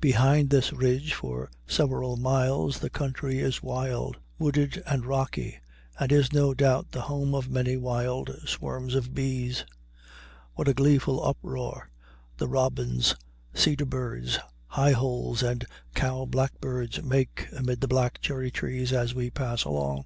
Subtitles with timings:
[0.00, 5.58] Behind this ridge for several miles the country is wild, wooded, and rocky,
[5.98, 9.64] and is no doubt the home of many wild swarms of bees.
[10.54, 11.90] What a gleeful uproar
[12.36, 13.16] the robins,
[13.52, 19.28] cedar birds, high holes, and cow blackbirds make amid the black cherry trees as we
[19.28, 20.04] pass along!